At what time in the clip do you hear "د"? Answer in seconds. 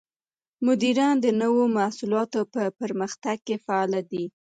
1.21-1.27